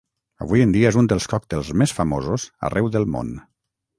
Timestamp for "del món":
2.97-3.33